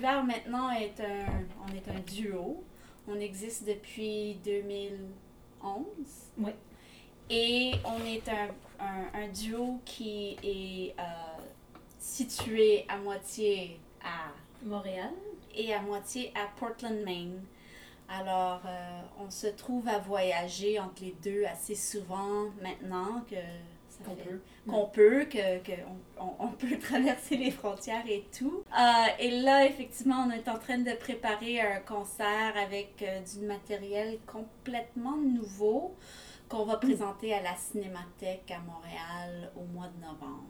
[0.00, 2.62] Maintenant est un, on est un duo.
[3.08, 5.84] On existe depuis 2011.
[6.38, 6.50] Oui.
[7.30, 8.48] Et on est un,
[8.84, 11.02] un, un duo qui est euh,
[11.98, 14.32] situé à moitié à
[14.62, 15.12] Montréal.
[15.54, 17.42] et à moitié à Portland, Maine.
[18.08, 23.36] Alors, euh, on se trouve à voyager entre les deux assez souvent maintenant que
[24.04, 24.40] Qu'on peut.
[24.68, 25.72] qu'on peut, que, que
[26.18, 28.62] on, on- on peut traverser les frontières et tout.
[28.78, 33.46] Euh, et là, effectivement, on est en train de préparer un concert avec euh, du
[33.46, 35.96] matériel complètement nouveau
[36.48, 40.44] qu'on va présenter à la Cinémathèque à Montréal au mois de novembre.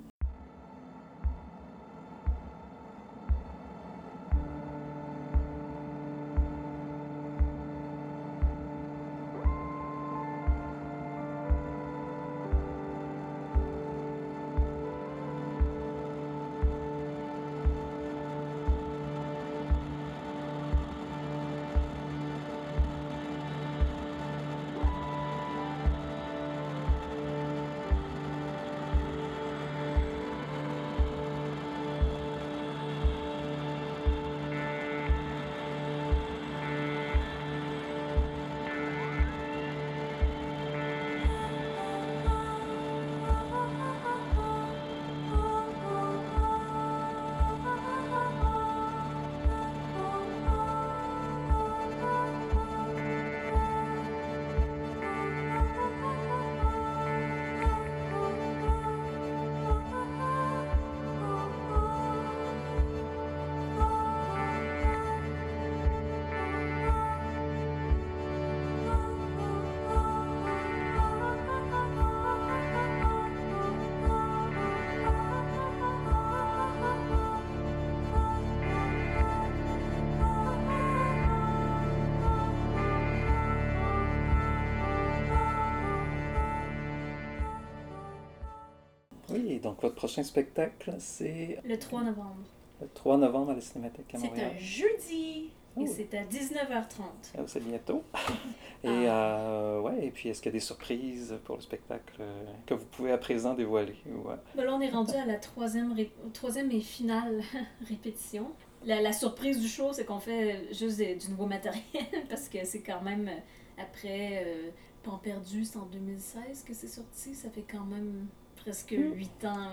[89.47, 92.37] Oui, donc votre prochain spectacle, c'est Le 3 novembre.
[92.81, 94.51] le 3 novembre à la Cinémathèque à C'est Montréal.
[94.55, 95.51] un jeudi.
[95.77, 97.03] Oh, Et c'est à 19h30.
[97.37, 98.03] ah, c'est bientôt.
[98.85, 99.39] Et, Ah.
[99.39, 102.75] euh, ouais, et puis, est-ce qu'il y a des surprises pour le spectacle euh, que
[102.75, 103.95] vous pouvez à présent dévoiler?
[104.06, 104.37] Ouais.
[104.55, 107.41] Ben là, on est rendu à la troisième, ré- troisième et finale
[107.89, 108.51] répétition.
[108.85, 111.83] La, la surprise du show, c'est qu'on fait juste des- du nouveau matériel
[112.29, 114.71] parce que c'est quand même euh, après euh,
[115.03, 117.35] Pan perdu, c'est en 2016 que c'est sorti.
[117.35, 118.27] Ça fait quand même
[118.66, 119.12] presque Mm.
[119.15, 119.71] huit ans.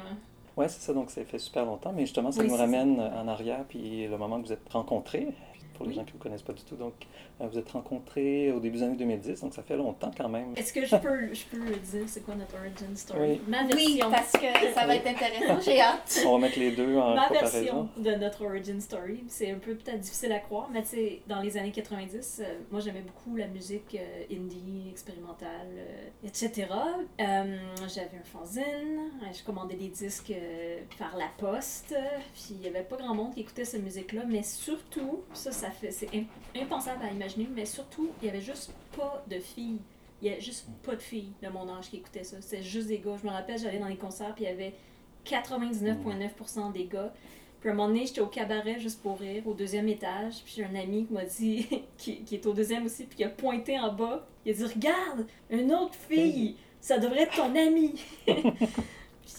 [0.55, 3.27] Ouais, c'est ça, donc ça fait super longtemps, mais justement, ça Oui, nous ramène en
[3.27, 5.29] arrière, puis le moment que vous êtes rencontrés,
[5.83, 5.95] pour les Oui.
[5.95, 6.93] gens qui ne vous connaissent pas du tout, donc
[7.41, 10.53] euh, vous êtes rencontrés au début des années 2010, donc ça fait longtemps quand même.
[10.55, 13.21] Est-ce que je peux, je peux le dire, c'est quoi notre origin story?
[13.33, 13.41] Oui.
[13.47, 14.11] Ma Oui, version.
[14.11, 15.59] parce que ça va être intéressant.
[15.61, 16.23] J'ai hâte.
[16.25, 17.51] On va mettre les deux en Ma comparaison.
[17.51, 21.21] version de notre origin story, c'est un peu peut-être difficile à croire, mais tu sais,
[21.27, 26.67] dans les années 90, euh, moi j'aimais beaucoup la musique euh, indie, expérimentale, euh, etc.
[27.19, 27.57] Euh,
[27.93, 28.63] J'avais un fanzine,
[29.37, 31.95] je commandais des disques euh, par la poste,
[32.33, 35.69] puis il y avait pas grand monde qui écoutait cette musique-là, mais surtout, ça, ça
[35.89, 36.25] c'est im-
[36.55, 39.79] impensable à imaginer, mais surtout, il y avait juste pas de filles.
[40.21, 42.37] Il y a juste pas de filles de mon âge qui écoutaient ça.
[42.41, 43.17] C'était juste des gars.
[43.21, 44.73] Je me rappelle, j'allais dans les concerts, puis il y avait
[45.25, 47.13] 99,9% des gars.
[47.59, 50.41] Puis à un moment donné, j'étais au cabaret juste pour rire, au deuxième étage.
[50.43, 53.23] Puis j'ai un ami qui m'a dit, qui, qui est au deuxième aussi, puis qui
[53.23, 54.25] a pointé en bas.
[54.45, 57.95] Il a dit Regarde, une autre fille, ça devrait être ton amie.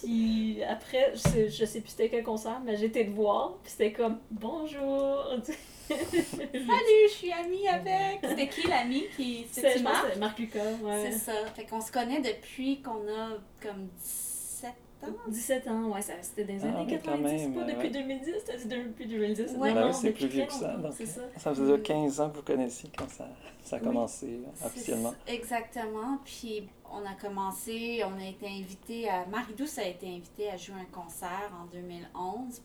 [0.02, 3.72] puis après, je sais, je sais plus c'était quel concert, mais j'étais de voir, puis
[3.72, 5.24] c'était comme Bonjour.
[5.88, 8.20] Salut, je suis amie avec.
[8.22, 9.46] C'était qui l'ami qui.
[9.50, 10.06] C'est C'était Marc?
[10.06, 11.10] c'était Marc Lucas, ouais.
[11.10, 11.32] C'est ça.
[11.54, 14.70] Fait qu'on se connaît depuis qu'on a comme 17
[15.02, 15.06] ans.
[15.28, 17.76] 17 ans, ouais, ça, c'était dans les Ah, années oui, quand 90, même, pas depuis
[17.88, 17.90] ouais.
[17.90, 19.52] 2010, t'as dit depuis 2010.
[19.58, 19.74] Ouais.
[19.74, 20.76] non, non, c'est plus vieux que ça.
[20.76, 21.20] Donc, c'est ça.
[21.36, 23.28] ça faisait déjà 15 ans que vous connaissiez quand ça,
[23.62, 23.84] ça a Oui.
[23.84, 25.14] commencé euh, officiellement.
[25.26, 26.18] Exactement.
[26.24, 29.26] Puis on a commencé, on a été invité à.
[29.26, 32.62] Marie-Douce a été invitée à jouer un concert en 2011.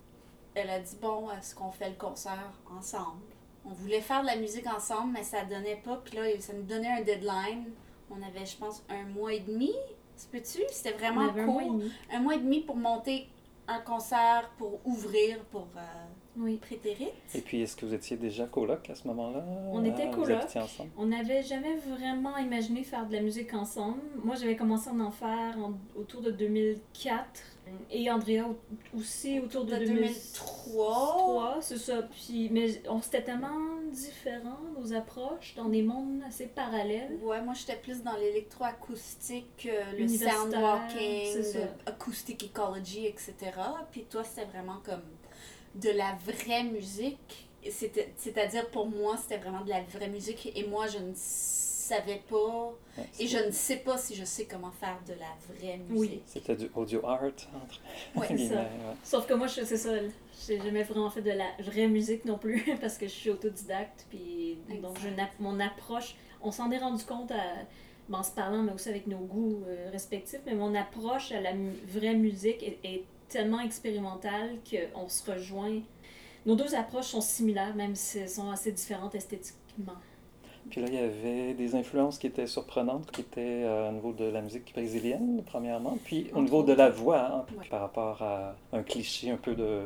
[0.55, 3.21] Elle a dit Bon, est-ce qu'on fait le concert ensemble
[3.65, 6.01] On voulait faire de la musique ensemble, mais ça donnait pas.
[6.03, 7.65] Puis là, ça nous donnait un deadline.
[8.11, 9.71] On avait, je pense, un mois et demi.
[10.15, 10.61] Se peut-tu?
[10.71, 11.77] C'était vraiment avait un mois et court.
[11.77, 11.91] demi.
[12.11, 13.27] un mois et demi pour monter
[13.67, 15.81] un concert, pour ouvrir pour euh,
[16.37, 16.59] Oui.
[17.35, 19.43] Et puis, est-ce que vous étiez déjà coloc à ce moment-là?
[19.71, 20.41] On était Euh, coloc.
[20.97, 24.01] On n'avait jamais vraiment imaginé faire de la musique ensemble.
[24.23, 27.41] Moi, j'avais commencé à en faire en- autour de 2004.
[27.91, 31.15] Et Andrea au- aussi autour de, De 2003.
[31.15, 31.57] 2003.
[31.61, 32.01] c'est ça.
[32.03, 33.57] Puis, mais on c'était tellement
[33.91, 37.17] différents, nos approches, dans des mondes assez parallèles.
[37.23, 43.33] Ouais, moi j'étais plus dans l'électroacoustique, euh, le soundwalking, le acoustic ecology, etc.
[43.91, 45.01] Puis toi, c'était vraiment comme
[45.75, 47.47] de la vraie musique.
[48.17, 50.51] C'est-à-dire, pour moi, c'était vraiment de la vraie musique.
[50.55, 51.11] Et moi, je ne
[51.95, 55.27] savais pas, Ouais, et je ne sais pas si je sais comment faire de la
[55.55, 56.07] vraie Oui.
[56.09, 56.23] musique.
[56.25, 57.79] C'était du audio art, entre
[58.27, 58.61] c'est guillemets, ça.
[58.61, 58.95] ouais.
[59.03, 59.91] Sauf que moi, je- c'est ça,
[60.47, 64.05] j'ai jamais vraiment fait de la vraie musique non plus, parce que je suis autodidacte,
[64.09, 65.09] puis donc je,
[65.43, 67.43] mon approche, on s'en est rendu compte à,
[68.09, 71.41] ben, en se parlant, mais aussi avec nos goûts euh, respectifs, mais mon approche à
[71.41, 75.79] la mu- vraie musique est, est tellement expérimentale qu'on se rejoint.
[76.45, 79.93] Nos deux approches sont similaires, même si elles sont assez différentes esthétiquement.
[80.69, 84.13] Puis là, il y avait des influences qui étaient surprenantes, qui étaient euh, au niveau
[84.13, 87.65] de la musique brésilienne, premièrement, puis au niveau de la voix, hein, Ouais.
[87.69, 89.83] par rapport à un cliché un peu de,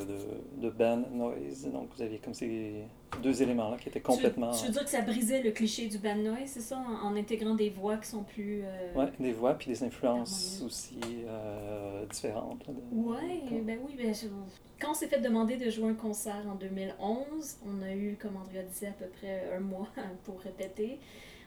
[0.59, 1.67] de, de band noise.
[1.71, 2.83] Donc, vous aviez comme ces
[3.21, 4.51] deux éléments-là qui étaient complètement...
[4.51, 7.07] Tu, tu veux dire que ça brisait le cliché du band noise, c'est ça, en,
[7.07, 8.61] en intégrant des voix qui sont plus.
[8.63, 12.65] euh, Ouais, des voix, puis des influences aussi euh, différentes.
[12.67, 14.27] là, de- Ouais, ben oui, ben je-
[14.81, 18.35] quand on s'est fait demander de jouer un concert en 2011, on a eu, comme
[18.37, 19.87] Andrea disait, à peu près un mois
[20.23, 20.99] pour répéter.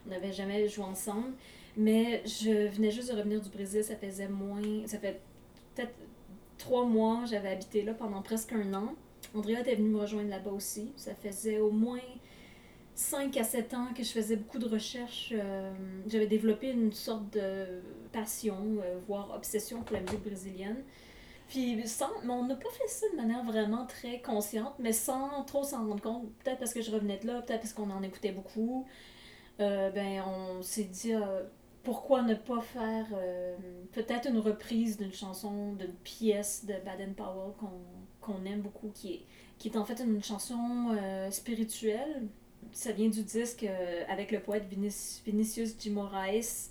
[0.06, 1.32] On n'avait jamais joué ensemble.
[1.76, 4.62] Mais je venais juste de revenir du Brésil, ça faisait moins.
[4.86, 5.20] Ça fait
[5.74, 5.92] peut-être
[6.56, 8.94] trois mois, j'avais habité là pendant presque un an.
[9.36, 10.92] Andrea était venue me rejoindre là-bas aussi.
[10.96, 12.00] Ça faisait au moins
[12.94, 15.32] 5 à 7 ans que je faisais beaucoup de recherches.
[15.36, 15.72] euh,
[16.06, 17.66] J'avais développé une sorte de
[18.12, 20.82] passion, euh, voire obsession pour la musique brésilienne.
[21.48, 25.44] Puis sans, mais on n'a pas fait ça de manière vraiment très consciente, mais sans
[25.44, 26.32] trop s'en rendre compte.
[26.42, 28.86] Peut-être parce que je revenais de là, peut-être parce qu'on en écoutait beaucoup.
[29.60, 31.12] Euh, ben, on s'est dit
[31.84, 33.06] pourquoi ne pas faire
[33.92, 37.70] peut-être une reprise d'une chanson, d'une pièce de Baden Powell qu'on
[38.26, 39.20] qu'on aime beaucoup, qui est,
[39.58, 40.58] qui est en fait une chanson
[40.99, 42.23] euh, spirituelle.
[42.73, 46.70] Ça vient du disque euh, avec le poète Vinic- Vinicius de Moraes.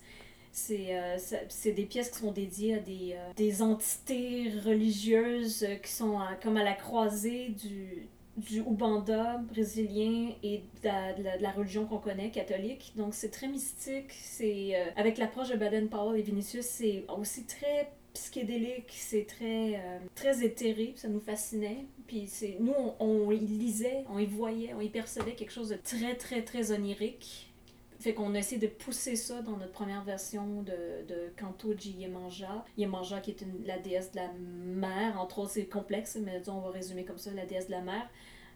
[0.52, 1.18] C'est euh,
[1.66, 6.64] des pièces qui sont dédiées à des, euh, des entités religieuses qui sont comme à
[6.64, 11.98] la croisée du, du Ubanda brésilien et de la, de la- de la religion qu'on
[11.98, 12.94] connaît, catholique.
[12.96, 14.12] Donc c'est très mystique.
[14.12, 20.44] C'est Avec l'approche de Baden-Powell et Vinicius, c'est aussi très psychédélique, c'est très, euh, très
[20.44, 21.86] éthéré, ça nous fascinait.
[22.08, 22.30] Puis
[22.60, 26.44] nous, on, y lisait, on y voyait, on y percevait quelque chose de très, très,
[26.44, 27.52] très onirique.
[28.00, 31.82] Fait qu'on a essayé de pousser ça dans notre première version de, de Kanto de
[31.82, 32.66] Yemanja.
[32.78, 36.62] Yemanja qui est la déesse de la mer, entre autres c'est complexe, mais disons, on
[36.62, 38.10] va résumer comme ça, la déesse de la mer.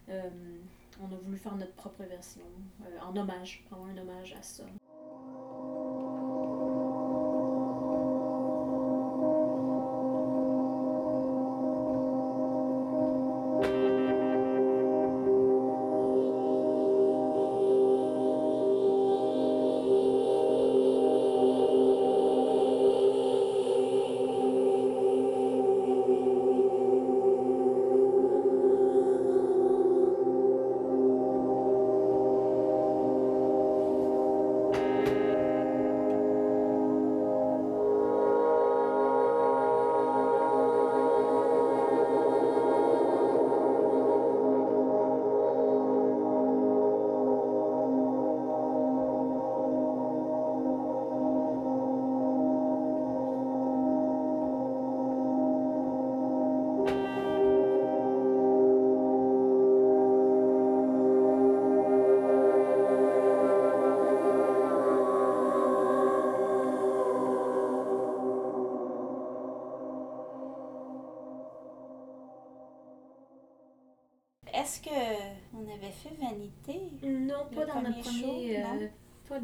[0.09, 0.29] Euh,
[1.01, 2.41] on a voulu faire notre propre version,
[2.81, 4.63] euh, en hommage, vraiment un hommage à ça.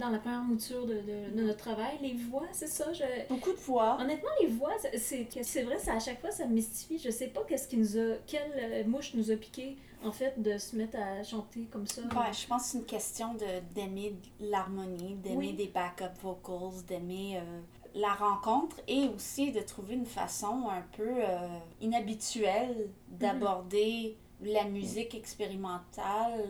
[0.05, 1.97] Dans la première mouture de, de- de notre travail.
[2.01, 2.91] Les voix, c'est ça.
[2.93, 3.03] Je...
[3.29, 3.97] Beaucoup de voix.
[3.99, 6.97] Honnêtement, les voix, c'est- vrai, ça, à chaque fois, ça me mystifie.
[6.99, 8.15] Je sais pas qu'est-ce qui nous a.
[8.27, 12.01] Quelle euh, mouche nous a piqué, en fait, de se mettre à chanter comme ça.
[12.03, 15.53] Ouais, je pense que c'est une question de d'aimer l'harmonie, d'aimer Oui.
[15.53, 17.59] des backup vocals, d'aimer euh,
[17.95, 21.47] la rencontre et aussi de trouver une façon un peu euh,
[21.81, 26.45] inhabituelle d'aborder la musique expérimentale.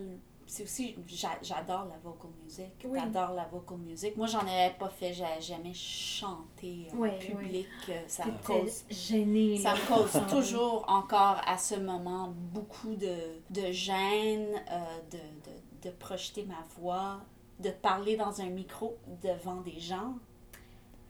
[0.48, 2.72] C'est aussi, j'a- j'adore la vocal music.
[2.86, 3.00] Oui.
[3.00, 4.16] J'adore la vocal music.
[4.16, 7.68] Moi, j'en avais pas fait, j'avais jamais chanté en public.
[7.90, 9.58] euh, Ça me cause gênée.
[9.58, 13.16] ça me cause toujours encore à ce moment beaucoup de,
[13.50, 14.80] de gêne, euh,
[15.12, 17.22] de, de, de projeter ma voix,
[17.60, 20.14] de parler dans un micro devant des gens.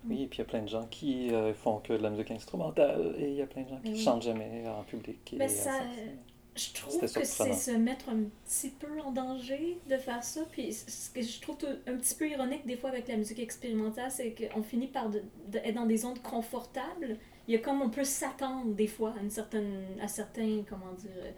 [0.07, 2.11] Oui, et puis il y a plein de gens qui euh, font que de la
[2.11, 3.99] musique instrumentale et il y a plein de gens qui Oui.
[4.03, 5.33] chantent jamais en public.
[5.33, 5.71] et, euh, ça-
[6.55, 10.41] Je trouve que c'est se mettre un petit peu en danger de faire ça.
[10.51, 14.09] Puis ce que je trouve un petit peu ironique des fois avec la musique expérimentale,
[14.09, 17.17] c'est qu'on finit par de- de- être dans des zones confortables.
[17.47, 20.93] Il y a comme on peut s'attendre des fois à une certaine, à certains, comment
[20.93, 21.31] dire, euh,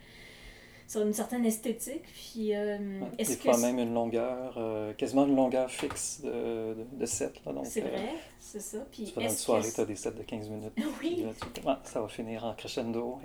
[1.02, 2.04] a une certaine esthétique.
[2.14, 6.22] Puis, euh, Ouais, est-ce Des que fois même une longueur, euh, quasiment une longueur fixe
[6.22, 6.30] de,
[6.76, 7.34] de, de set.
[7.46, 8.10] Là, donc, c'est euh, vrai,
[8.40, 8.86] c'est ça.
[8.92, 10.74] Puis, tu dans une soirée, tu as des sets de 15 minutes.
[11.02, 11.16] Oui.
[11.16, 13.20] Puis là, tu- ouais, ça va finir en crescendo.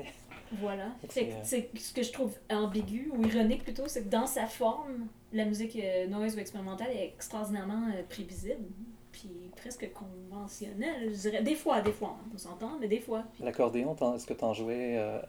[0.61, 0.89] Voilà.
[1.09, 4.47] C'est, euh, c'est ce que je trouve ambigu ou ironique plutôt, c'est que dans sa
[4.47, 8.65] forme, la musique euh, noise ou expérimentale est extraordinairement euh, prévisible,
[9.13, 11.43] puis presque conventionnelle, je dirais.
[11.43, 13.25] Des fois, des fois, hein, on s'entend, mais des fois.
[13.35, 15.21] Puis- L'accordéon, t'en- est-ce que tu en jouais euh,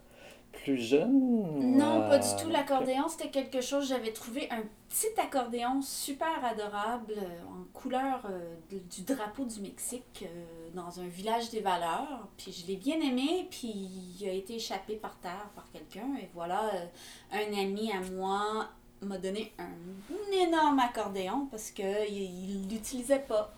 [0.54, 2.50] plus jeune Non, pas du euh, tout.
[2.50, 3.90] L'accordéon, c'était quelque chose.
[3.90, 10.24] J'avais trouvé un petit accordéon super adorable euh, en couleur euh, du drapeau du Mexique
[10.24, 12.28] euh, dans un village des valeurs.
[12.38, 13.74] Puis je l'ai bien aimé, puis
[14.20, 16.16] il a été échappé par terre par quelqu'un.
[16.22, 16.86] Et voilà, euh,
[17.34, 18.70] un ami à moi
[19.02, 23.54] m'a donné un énorme accordéon parce qu'il ne l'utilisait pas.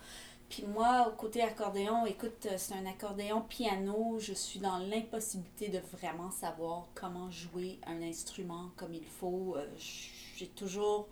[0.49, 4.17] Puis moi, au côté accordéon, écoute, euh, c'est un accordéon piano.
[4.19, 9.55] Je suis dans l'impossibilité de vraiment savoir comment jouer un instrument comme il faut.
[9.57, 9.65] Euh,
[10.37, 11.07] J'ai toujours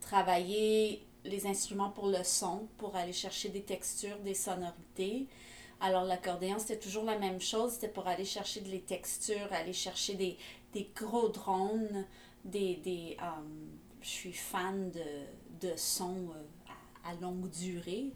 [0.00, 5.26] travaillé les instruments pour le son, pour aller chercher des textures, des sonorités.
[5.80, 7.72] Alors l'accordéon, c'était toujours la même chose.
[7.72, 10.36] C'était pour aller chercher des textures, aller chercher des,
[10.72, 12.04] des gros drones,
[12.44, 12.76] des...
[12.76, 13.26] des euh,
[14.00, 16.28] je suis fan de, de sons
[17.04, 18.12] à longue durée.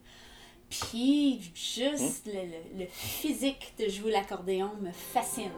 [0.81, 5.51] Puis, juste le, le- le physique de jouer l'accordéon me fascine.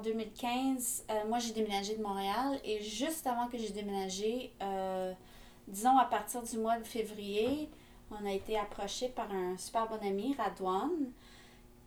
[0.00, 5.12] 2015, euh, moi j'ai déménagé de Montréal et juste avant que j'ai déménagé, euh,
[5.68, 7.68] disons à partir du mois de février,
[8.10, 11.12] on a été approché par un super bon ami, Radouane,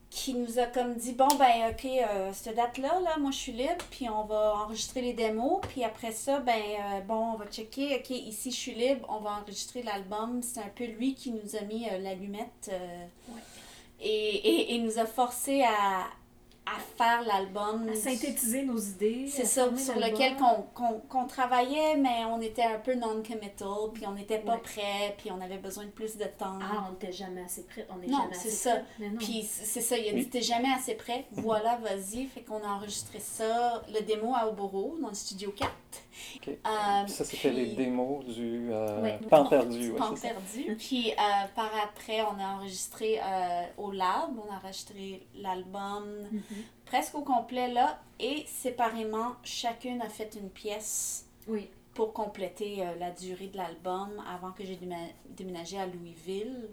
[0.09, 3.37] qui nous a comme dit bon ben ok euh, cette date là là moi je
[3.37, 7.35] suis libre puis on va enregistrer les démos puis après ça ben euh, bon on
[7.35, 11.15] va checker ok ici je suis libre on va enregistrer l'album c'est un peu lui
[11.15, 12.69] qui nous a mis euh, l'allumette
[13.27, 13.41] Ouais.
[14.01, 16.03] et, et, et nous a forcé à,
[16.65, 19.27] à faire l'album À synthétiser nos idées.
[19.27, 24.07] c'est ça, sur lequel qu'on qu'on- qu'on travaillait, mais on était un peu non-committal, puis
[24.07, 24.59] on n'était pas Ouais.
[24.61, 26.57] prêt, puis on avait besoin de plus de temps.
[26.61, 27.85] Ah, on n'était jamais assez prêt.
[27.89, 28.71] On est Non, jamais c'est assez ça.
[28.75, 28.83] prêt.
[28.99, 29.17] Mais non.
[29.17, 32.25] Puis c'est ça, il a dit t'es jamais assez prêt, voilà, vas-y.
[32.27, 35.69] Fait qu'on a enregistré ça, le démo à Oboro, dans le studio 4.
[36.37, 36.47] Ok.
[36.47, 39.19] Euh, Ça, c'était les démos du euh, Ouais.
[39.29, 39.91] Pan perdu.
[39.91, 40.29] ouais, ça.
[40.29, 40.75] perdu.
[40.77, 41.15] Puis euh,
[41.55, 46.41] par après, on a enregistré euh, au lab, on a enregistré l'album Mhm.
[46.85, 51.69] Presque au complet là, et séparément, chacune a fait une pièce Oui.
[51.93, 54.79] pour compléter euh, la durée de l'album avant que j'ai
[55.29, 56.69] déménagé à Louisville.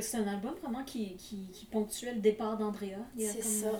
[0.00, 2.96] C'est un album vraiment qui, qui, qui ponctuait le départ d'Andrea.
[3.16, 3.72] Il y a C'est ça.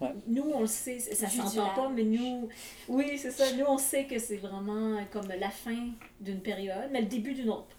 [0.00, 0.12] Ouais.
[0.26, 2.48] Nous, on le sait, ça s'entend pas, mais nous,
[2.88, 3.52] oui, c'est ça.
[3.52, 7.48] Nous, on sait que c'est vraiment comme la fin d'une période, mais le début d'une
[7.50, 7.76] autre.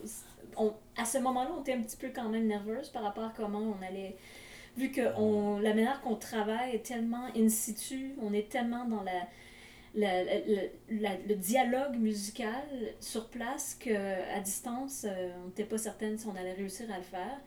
[0.55, 3.33] On, à ce moment-là, on était un petit peu quand même nerveuse par rapport à
[3.35, 4.15] comment on allait.
[4.77, 9.03] Vu que on, la manière qu'on travaille est tellement in situ, on est tellement dans
[9.03, 9.21] la,
[9.95, 10.23] la-
[10.89, 12.63] la- le dialogue musical
[12.99, 17.03] sur place qu'à distance, euh, on n'était pas certaine si on allait réussir à le
[17.03, 17.39] faire.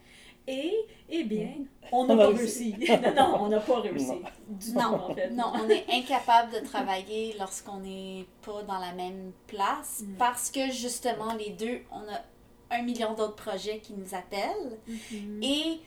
[0.50, 0.72] Et,
[1.10, 1.50] eh bien,
[1.92, 2.74] on n'a On a pas réussi.
[2.88, 4.12] non, non, on n'a pas réussi.
[4.74, 4.80] Non.
[4.80, 5.28] Non, en fait.
[5.30, 10.14] non, on est incapable de travailler lorsqu'on n'est pas dans la même place Mm.
[10.16, 12.22] parce que justement, les deux, on a
[12.78, 15.42] un million d'autres projets qui nous appellent Mhm.
[15.42, 15.80] et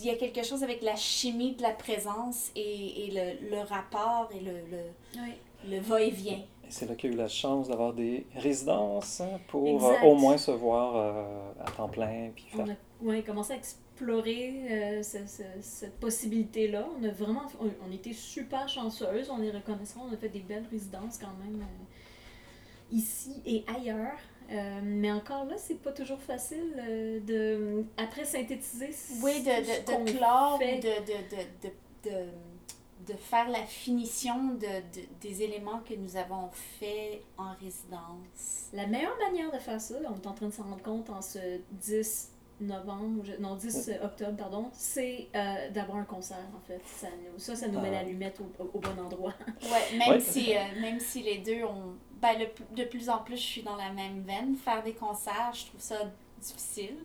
[0.00, 3.60] il y a quelque chose avec la chimie de la présence et, et le, le
[3.62, 4.82] rapport et le, le,
[5.22, 5.32] Oui.
[5.68, 6.38] le va-et-vient.
[6.68, 10.00] Et c'est là qu'il y a eu la chance d'avoir des résidences hein, pour euh,
[10.02, 12.70] au moins se voir euh, à temps plein puis faire On
[13.08, 16.86] a, ouais, commencé à explorer euh, ce- ce- cette possibilité-là.
[17.00, 20.40] On a vraiment, on, on était super chanceuses, on est reconnaissant, on a fait des
[20.40, 24.18] belles résidences quand même euh, ici et ailleurs.
[24.50, 28.90] Euh, mais encore là, c'est pas toujours facile euh, de après synthétiser.
[29.22, 34.54] Oui, de, de, qu'on de clore, de, de, de, de, de, de faire la finition
[34.54, 36.48] de, de- des éléments que nous avons
[36.78, 38.68] faits en résidence.
[38.72, 41.22] La meilleure manière de faire ça, on est en train de s'en rendre compte en
[41.22, 41.38] ce
[41.72, 46.80] 10 novembre, non 10 octobre, pardon, c'est euh, d'avoir un concert en fait.
[46.86, 48.02] Ça, nous, ça, ça nous met Ah.
[48.02, 49.34] l'allumette au, au- au bon endroit.
[49.62, 50.20] Ouais, même, Ouais.
[50.20, 51.94] Si, euh, même si les deux ont.
[52.20, 54.56] Ben, le- de plus en plus, je suis dans la même veine.
[54.56, 55.96] Faire des concerts, je trouve ça
[56.40, 56.96] difficile.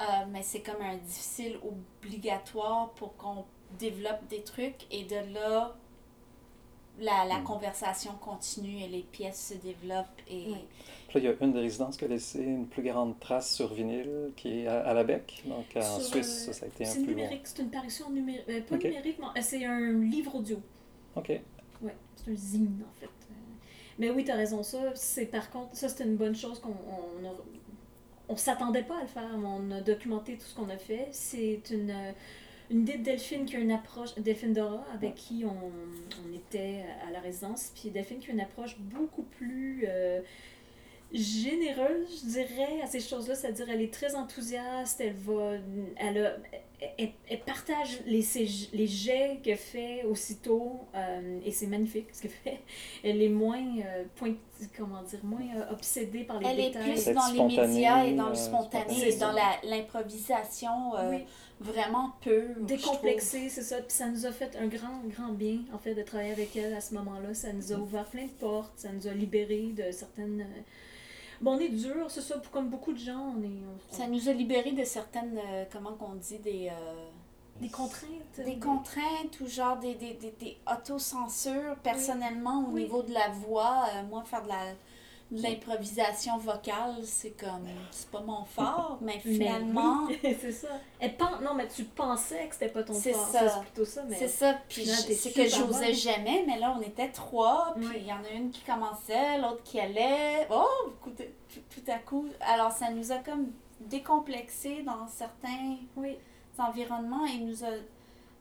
[0.00, 1.58] Euh, mais c'est comme un difficile
[2.02, 3.44] obligatoire pour qu'on
[3.78, 4.86] développe des trucs.
[4.90, 5.74] Et de là,
[7.00, 7.44] la, la Mm.
[7.44, 10.20] conversation continue et les pièces se développent.
[10.28, 10.56] Et Oui.
[11.08, 13.52] Puis là, il y a une des résidences qui a laissé une plus grande trace
[13.54, 15.42] sur vinyle, qui est à, à la Bec.
[15.46, 17.10] Donc en Sur, Suisse, euh, ça, ça a été C'est un peu...
[17.10, 18.44] numérique, c'est une parution numérique.
[18.48, 20.60] euh, pas numérique, mais c'est un livre audio.
[21.16, 21.28] OK.
[21.82, 23.08] Ouais, c'est un zine en fait.
[23.98, 27.26] Mais oui, t'as raison, ça, c'est par contre, ça c'est une bonne chose qu'on on
[27.28, 27.36] a-
[28.28, 31.08] on s'attendait pas à le faire, mais on a documenté tout ce qu'on a fait.
[31.12, 31.94] C'est une,
[32.70, 35.14] une idée de Delphine qui a une approche, Delphine Dora, avec Ouais.
[35.16, 35.50] qui on,
[36.28, 40.20] on était à la résidence, puis Delphine qui a une approche beaucoup plus euh,
[41.12, 45.52] généreuse, je dirais, à ces choses-là, c'est-à-dire elle est très enthousiaste, elle va,
[45.96, 46.36] elle, a-
[46.98, 52.22] elle, elle partage les, ses- les jets qu'elle fait aussitôt, euh, et c'est magnifique ce
[52.22, 52.60] qu'elle fait.
[53.04, 54.34] Elle est moins, euh, point-
[54.76, 56.92] comment dire, moins euh, obsédée par les elle est détails.
[56.92, 59.32] plus D'être dans les médias et dans le euh, spontané et dans
[59.64, 61.24] l'improvisation euh, Oui.
[61.60, 62.64] vraiment trouve.
[62.66, 63.76] décomplexée, c'est ça.
[63.78, 66.74] Puis ça nous a fait un grand, grand bien, en fait, de travailler avec elle
[66.74, 67.34] à ce moment-là.
[67.34, 70.46] Ça nous a ouvert plein de portes, ça nous a libérés de certaines...
[71.40, 73.46] Bon, on est dur, c'est ça, comme beaucoup de gens, on est...
[73.46, 77.08] on- Ça nous a libérés de certaines, euh, comment qu'on dit, des, euh,
[77.60, 78.40] Des contraintes.
[78.44, 81.76] des contraintes ou genre des, des, des, des autocensures.
[81.82, 82.82] Personnellement, au Oui.
[82.84, 84.62] niveau de la voix, euh, moi, faire de la
[85.42, 90.68] l'improvisation vocale, c'est comme, c'est pas mon fort, mais Mais finalement, oui, c'est ça.
[91.00, 93.26] Elle Non, mais tu pensais que c'était pas ton C'est fort.
[93.28, 93.48] ça.
[93.48, 94.16] C'est plutôt ça, mais...
[94.16, 94.54] c'est ça.
[94.68, 97.94] Puis c'est que j'osais jamais, mais là, on était trois, puis Oui.
[98.00, 100.46] il y en a une qui commençait, l'autre qui allait.
[100.50, 102.26] Oh, tout à coup.
[102.40, 106.16] Alors, ça nous a comme décomplexé dans certains Oui,
[106.58, 107.68] environnements et nous a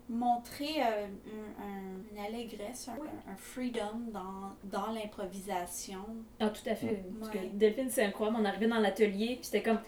[0.09, 3.07] montré euh, un- un- une allégresse, un, Oui.
[3.31, 5.99] un freedom dans, dans l'improvisation.
[6.39, 7.03] ah, tout à fait.
[7.19, 7.49] Parce que Ouais.
[7.53, 8.37] Delphine, c'est incroyable.
[8.41, 9.79] On arrivait dans l'atelier, puis c'était comme...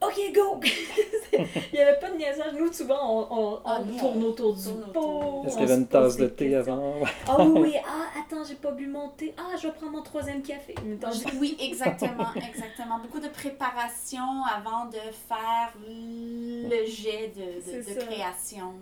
[0.00, 0.60] OK, go!
[1.32, 2.52] Il n'y avait pas de niaisage.
[2.56, 5.42] Nous, souvent, on, on- Ah, on tourne on autour du pot.
[5.44, 6.94] Est-ce on qu'il y avait une tasse de thé avant?
[7.26, 7.74] Ah oui, oui.
[7.84, 9.34] Ah, attends, j'ai pas bu mon thé.
[9.36, 10.74] Ah, je vais prendre mon troisième café.
[11.40, 13.00] Oui, exactement, exactement.
[13.00, 18.74] Beaucoup de préparation avant de faire le jet de, de- création.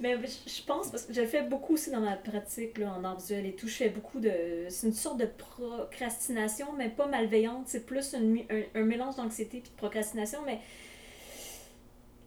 [0.00, 3.04] Mais je pense, parce que je le fais beaucoup aussi dans ma pratique là, en
[3.04, 4.32] art visuel et tout, je fais beaucoup de...
[4.68, 9.68] C'est une sorte de procrastination, mais pas malveillante, c'est plus un, mélange d'anxiété et de
[9.76, 10.58] procrastination, mais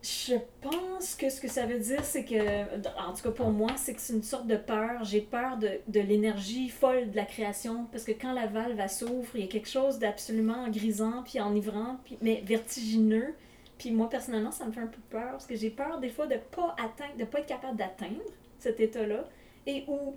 [0.02, 3.72] je pense que ce que ça veut dire, c'est que, en tout cas pour moi,
[3.76, 5.04] c'est que c'est une sorte de peur.
[5.04, 9.28] J'ai peur de, de l'énergie folle de la création, parce que quand la valve s'ouvre,
[9.36, 13.34] il y a quelque chose d'absolument grisant, puis enivrant, puis, mais vertigineux.
[13.78, 16.26] Puis moi, personnellement, ça me fait un peu peur, parce que j'ai peur des fois
[16.28, 18.22] de pas atteindre, de pas être capable d'atteindre
[18.60, 19.24] cet état-là,
[19.68, 20.16] et ou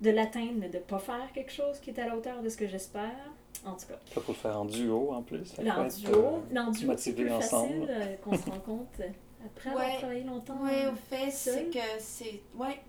[0.00, 2.56] de l'atteindre, mais de pas faire quelque chose qui est à la hauteur de ce
[2.56, 3.10] que j'espère.
[3.64, 5.44] En tout cas, Il faut le faire en duo en plus.
[5.44, 7.68] Ça en duo, euh, duo, c'est plus ensemble.
[7.86, 9.08] facile euh, qu'on se rend compte euh,
[9.46, 10.58] après avoir travaillé longtemps.
[10.62, 11.54] Oui, euh, au fait, seul.
[11.70, 12.40] c'est que c'est.
[12.56, 12.80] Ouais.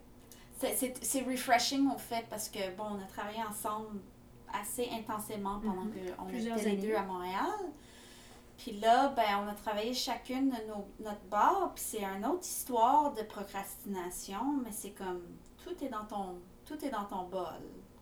[0.58, 4.00] C'est- C'est c'est refreshing, au fait, parce que, bon, on a travaillé ensemble
[4.54, 5.92] assez intensément pendant Mhm.
[6.18, 7.52] qu'on Plusieurs était les deux à Montréal.
[8.58, 12.44] Puis là, ben, on a travaillé chacune de nos, notre bar, puis c'est une autre
[12.46, 15.22] histoire de procrastination, mais c'est comme
[15.64, 17.44] tout est dans ton tout est dans ton bol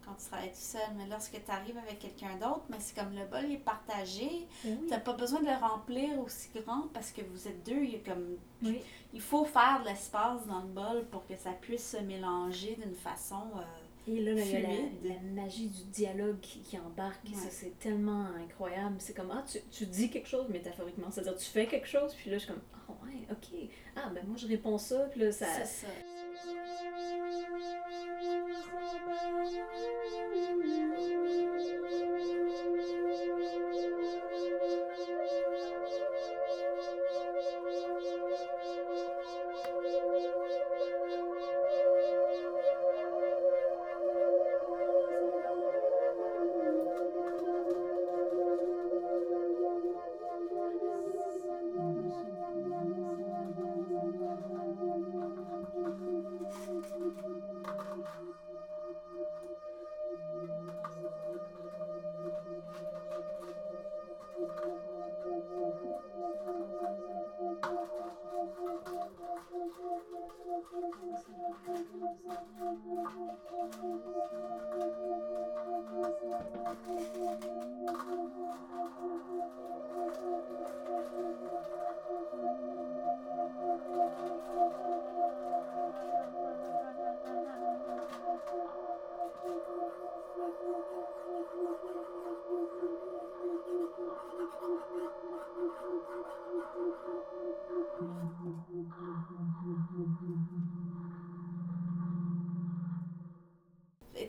[0.06, 0.82] quand tu travailles tout seul.
[0.98, 4.48] Mais lorsque tu arrives avec quelqu'un d'autre, mais c'est comme le bol est partagé.
[4.66, 4.78] Oui.
[4.88, 7.82] T'as pas besoin de le remplir aussi grand parce que vous êtes deux.
[7.84, 8.82] Il y a comme Oui.
[9.14, 12.96] il faut faire de l'espace dans le bol pour que ça puisse se mélanger d'une
[12.96, 13.44] façon.
[13.58, 13.62] euh,
[14.08, 17.24] Et là, là, il y a la, magie du dialogue qui, qui embarque.
[17.26, 17.36] Ouais.
[17.36, 18.96] Ça, c'est tellement incroyable.
[19.00, 21.12] C'est comme, ah, tu, tu dis quelque chose métaphoriquement.
[21.12, 23.70] C'est-à-dire, tu fais quelque chose, puis là, je suis comme, ah ouais, ok.
[23.96, 25.46] Ah, ben moi, je réponds ça, puis là, ça.
[25.46, 25.88] c'est ça.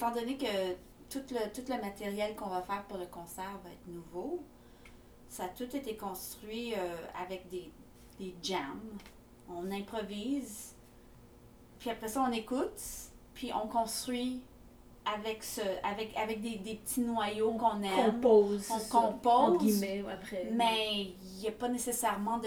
[0.03, 0.73] Étant donné que
[1.09, 4.43] tout le, tout le matériel qu'on va faire pour le concert va être nouveau,
[5.29, 7.73] ça a tout été construit euh, avec des,
[8.19, 8.99] des jams.
[9.49, 10.75] On improvise,
[11.79, 12.81] puis après ça, on écoute,
[13.35, 14.43] puis on construit
[15.05, 18.12] avec, ce, avec, avec des, des petits noyaux qu'on aime.
[18.12, 18.69] compose.
[18.73, 20.49] On c'est compose, entre guillemets, après.
[20.53, 22.47] Mais il n'y a pas nécessairement de.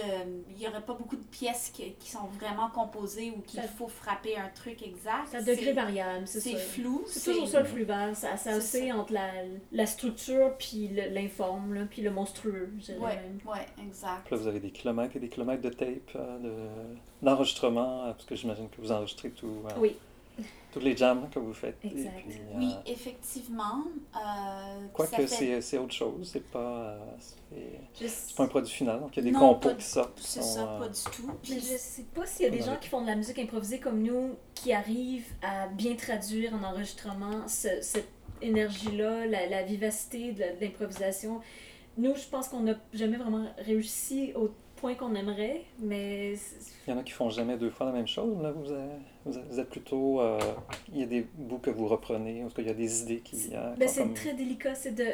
[0.52, 3.88] Il n'y aurait pas beaucoup de pièces qui, qui sont vraiment composées ou qu'il faut
[3.90, 5.28] frapper un truc exact.
[5.32, 6.58] C'est à degré variable, c'est C'est ça.
[6.60, 7.04] flou.
[7.08, 9.30] C'est toujours ça le flux vert, ça, ça C'est oscille entre la,
[9.74, 13.40] la structure puis le- l'informe, là, puis le monstrueux, je dirais Ouais, même.
[13.46, 14.22] ouais, exact.
[14.28, 16.54] Puis là, vous avez des kilomètres et des kilomètres de tape, de-
[17.22, 19.96] d'enregistrement, euh, parce que j'imagine que vous enregistrez tout, euh, Oui,
[20.76, 21.78] tous les jams que vous faites.
[21.86, 22.12] Et Exact.
[22.28, 23.86] puis, euh, Oui, effectivement.
[24.14, 26.98] Euh, Quoique fait- c'est c'est autre chose, c'est pas,
[27.54, 27.58] euh,
[27.96, 30.20] c'est pas un produit final, donc il y a des Non, compos qui sortent.
[30.20, 31.24] C'est ça, euh, pas du tout.
[31.28, 33.40] mais Puis je sais pas s'il y a des gens qui font de la musique
[33.40, 38.10] improvisée comme nous, qui arrivent à bien traduire en enregistrement ce- cette
[38.42, 41.40] énergie-là, la, la vivacité de l'improvisation.
[41.98, 46.34] Nous, je pense qu'on n'a jamais vraiment réussi au point qu'on aimerait, mais
[46.88, 48.38] Il y en a qui font jamais deux fois la même chose.
[48.42, 50.22] Là, vous, êtes, vous êtes- plutôt.
[50.22, 50.40] euh,
[50.94, 53.02] il y a des bouts que vous reprenez, en tout cas, il y a des
[53.04, 53.50] idées qui.
[53.54, 55.06] euh, Ben, c'est comme- très délicat, c'est de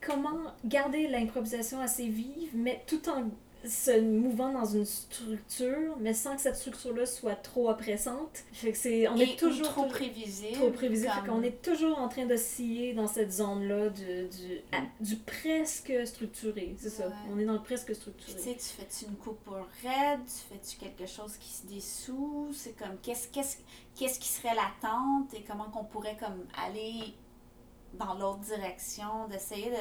[0.00, 3.24] comment garder l'improvisation assez vive, mais tout en
[3.64, 8.44] se mouvant dans une structure, mais sans que cette structure-là soit trop oppressante.
[8.52, 10.52] Fait que c'est, on et est toujours trop prévisible.
[10.52, 14.82] trop prévisible, fait qu'on est toujours en train d'osciller dans cette zone-là du, du, à-
[15.02, 17.10] du presque structuré, c'est ça.
[17.32, 18.38] On est dans le presque Puis, tu structuré.
[18.38, 22.76] sais, tu fais-tu une coupe pour raide, tu fais-tu quelque chose qui se dissout, c'est
[22.78, 23.56] comme qu'est-ce, qu'est-ce,
[23.96, 25.34] qu'est-ce qui serait l'attente?
[25.34, 27.14] Et comment qu'on pourrait comme aller
[27.94, 29.76] dans l'autre direction, d'essayer de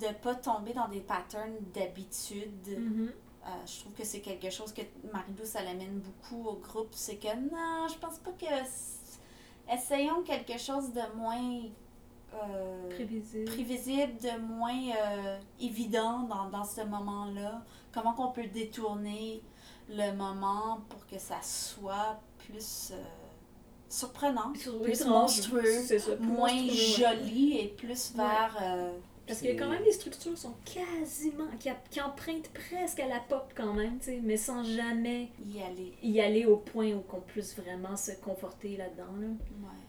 [0.00, 2.66] de pas tomber dans des patterns d'habitude.
[2.68, 3.12] Mhm.
[3.44, 4.82] Euh, je trouve que c'est quelque chose que
[5.12, 6.88] Marie-Lou, ça l'amène beaucoup au groupe.
[6.92, 9.72] C'est que non, je pense pas que.
[9.72, 11.62] Essayons quelque chose de moins.
[12.34, 13.44] euh, Prévisible.
[13.46, 17.62] prévisible, de moins euh, évident dans, dans ce moment-là.
[17.92, 19.42] Comment qu'on peut détourner
[19.88, 22.92] le moment pour que ça soit plus
[23.88, 28.56] surprenant, Sur- plus monstrueux, c'est ça, plus moins monstrueux, joli et plus vers.
[29.26, 33.18] Parce que quand même, les structures sont quasiment, qui, a- qui empruntent presque à la
[33.20, 35.94] pop quand même, tu sais, mais sans jamais y aller.
[36.02, 39.12] y aller au point où qu'on puisse vraiment se conforter là-dedans.
[39.20, 39.26] Là.
[39.26, 39.85] Ouais.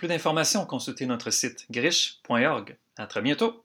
[0.00, 2.78] Plus d'informations, consultez notre site griche.org.
[2.96, 3.62] À très bientôt!